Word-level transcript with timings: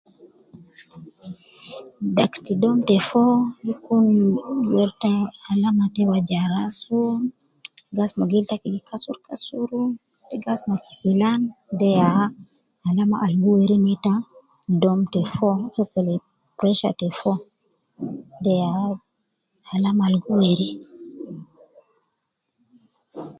Dakti 2.15 2.51
dom 2.61 2.77
te 2.87 2.95
foo 3.09 3.35
gi 3.65 3.73
kun 3.85 4.07
ta 5.01 5.11
alama 5.51 5.85
ta 5.95 6.01
waja 6.11 6.41
rasu 6.53 6.99
te 7.73 7.91
gi 7.95 8.01
asuma 8.07 8.25
gil 8.31 8.45
taki 8.49 8.67
gi 8.73 8.81
kasurukasuru 8.89 9.81
te 10.27 10.35
gi 10.41 10.49
asuma 10.53 10.75
kisilan 10.85 11.39
waja 11.49 11.77
de 11.79 11.87
ya 11.99 12.09
alama 12.87 13.15
al 13.25 13.33
ge 13.41 13.47
weri 13.55 13.75
neta 13.87 14.13
dom 14.81 14.99
te 15.13 15.19
foo 15.33 15.57
sokole 15.75 16.13
pressure 16.57 16.97
te 16.99 17.07
foo 17.19 17.37
deya 18.43 18.73
alama 19.73 20.03
al 20.05 20.15
gi 20.23 20.31
weri. 20.41 20.69